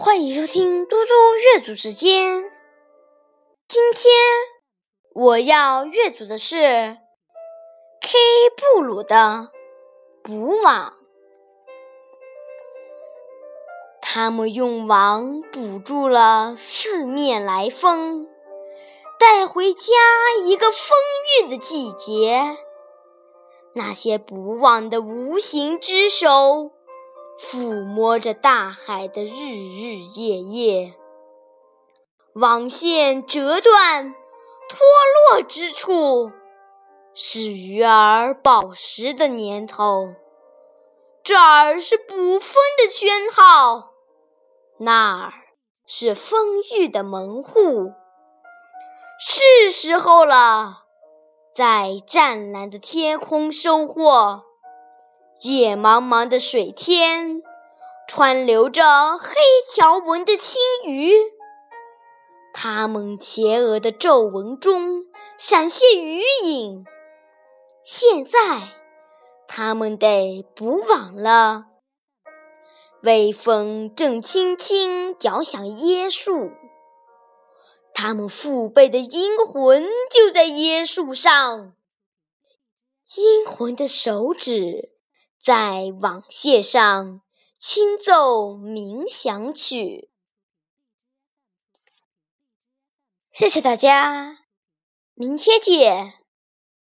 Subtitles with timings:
[0.00, 2.52] 欢迎收听嘟嘟阅读时间。
[3.66, 4.12] 今天
[5.12, 8.16] 我要阅读的是 K
[8.56, 9.16] 布鲁的
[10.22, 10.90] 《捕网》。
[14.00, 18.28] 他们用网捕住了四面来风，
[19.18, 19.92] 带回家
[20.44, 20.90] 一个丰
[21.42, 22.56] 裕的季节。
[23.74, 26.70] 那些捕网的无形之手。
[27.50, 30.92] 抚摸着大海的日日夜夜，
[32.34, 34.12] 网线折断
[34.68, 34.78] 脱
[35.32, 36.30] 落之处，
[37.14, 40.12] 是鱼儿饱食的年头。
[41.24, 43.92] 这儿是捕风的圈套，
[44.80, 45.32] 那儿
[45.86, 47.94] 是丰裕的门户。
[49.18, 50.82] 是时候了，
[51.54, 54.44] 在湛蓝的天空收获。
[55.42, 57.44] 夜茫茫的水天，
[58.08, 59.36] 川流着黑
[59.72, 61.12] 条纹的青鱼，
[62.52, 65.04] 它们前额的皱纹中
[65.36, 66.84] 闪现鱼影。
[67.84, 68.72] 现在，
[69.46, 71.66] 它们得补网了。
[73.02, 76.50] 微风正轻轻摇响椰树，
[77.94, 81.74] 它们父辈的阴魂就在椰树上。
[83.16, 84.97] 阴魂的手指。
[85.40, 87.22] 在网线上
[87.56, 90.10] 轻奏冥想曲。
[93.32, 94.40] 谢谢大家，
[95.14, 96.17] 明天见。